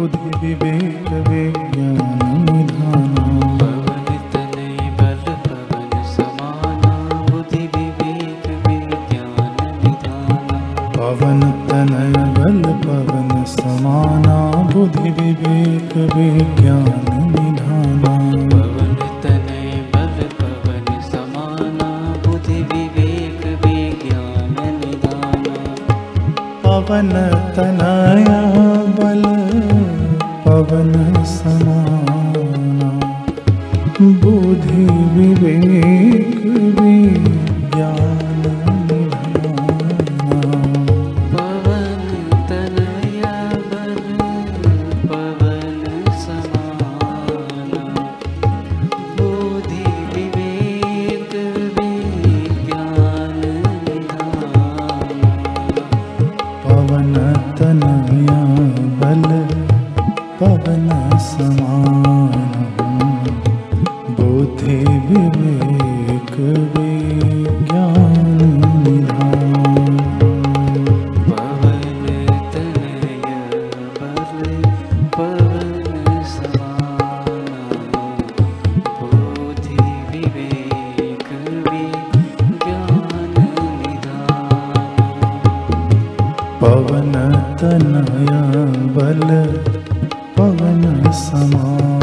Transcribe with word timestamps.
बुद्धिविवेक 0.00 1.08
विज्ञान 1.28 2.20
निधना 2.44 3.24
भवन 3.60 4.06
तने 4.32 4.68
बल 5.00 5.24
पवन 5.46 5.90
समना 6.12 6.92
बुद्धिविवेक 7.30 8.46
विज्ञान 8.66 9.58
निधान 9.82 10.48
पवन 10.96 11.40
तन 11.68 11.92
बल 12.38 12.62
पवन 12.86 13.44
समना 13.56 14.38
बुद्धि 14.72 15.10
विवेक 15.20 15.92
विज्ञान 16.16 16.88
निधानं 17.34 18.48
पवन 18.54 18.94
तने 19.26 19.60
बल 19.96 20.16
पवन 20.40 20.88
समना 21.10 21.90
बुद्धिविवेक 22.26 23.44
विज्ञान 23.66 24.56
निधान 24.80 25.44
पवन 26.64 27.12
तनय 27.58 28.59
पवन 30.60 31.24
समाना 31.24 31.79
विवेक 65.10 66.36
निधान 66.74 68.38
पवन 86.62 87.12
तनय 87.60 88.32
बल 88.96 89.28
पवन 90.38 90.82
समाना 91.24 91.99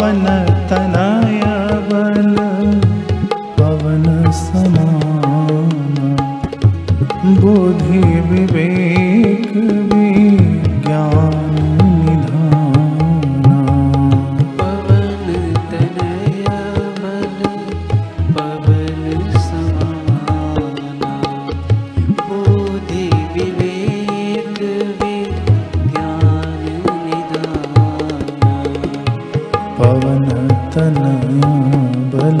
पवन 0.00 0.26
तनया 0.70 0.97
पवन 29.78 30.24
बल 32.12 32.40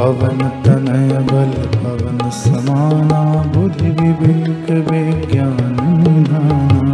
पवन 0.00 0.38
तनय 0.64 1.10
बल 1.30 1.50
पवन 1.72 2.18
समाना 2.36 3.20
बुद्धि 3.54 3.90
विवेक 3.98 4.70
विज्ञान 4.88 5.76
निधाना 6.02 6.89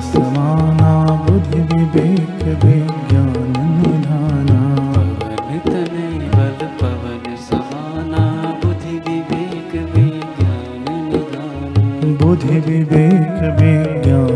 समाना 0.00 1.24
बुद्धि 1.26 1.60
विवेक 1.60 2.64
विज्ञान 2.64 3.54
निधाना 3.58 4.78
पवन 6.82 7.36
समाना 7.36 8.50
बुद्धि 8.64 9.10
विवेक 9.10 9.94
विज्ञान 9.96 10.84
निधाना। 11.14 12.24
बुद्धि 12.24 12.60
विवेक 12.60 13.60
विज्ञान। 13.60 13.88
निधाना 13.98 14.27